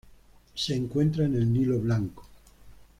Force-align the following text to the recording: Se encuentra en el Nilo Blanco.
Se 0.55 0.73
encuentra 0.75 1.25
en 1.25 1.35
el 1.35 1.53
Nilo 1.53 1.77
Blanco. 1.79 2.27